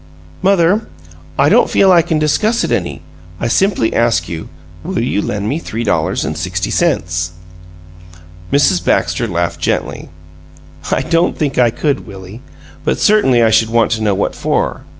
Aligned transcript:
"Mother, 0.41 0.87
I 1.37 1.47
don't 1.49 1.69
feel 1.69 1.91
I 1.91 2.01
can 2.01 2.17
discuss 2.17 2.63
it 2.63 2.71
any; 2.71 3.03
I 3.39 3.47
simply 3.47 3.93
ask 3.93 4.27
you: 4.27 4.49
Will 4.83 4.97
you 4.97 5.21
lend 5.21 5.47
me 5.47 5.59
three 5.59 5.83
dollars 5.83 6.25
and 6.25 6.35
sixty 6.35 6.71
cents?" 6.71 7.33
Mrs. 8.51 8.83
Baxter 8.83 9.27
laughed 9.27 9.59
gently. 9.59 10.09
"I 10.91 11.01
don't 11.03 11.37
think 11.37 11.59
I 11.59 11.69
could, 11.69 12.07
Willie, 12.07 12.41
but 12.83 12.97
certainly 12.99 13.43
I 13.43 13.51
should 13.51 13.69
want 13.69 13.91
to 13.91 14.01
know 14.01 14.15
what 14.15 14.33
for." 14.33 14.85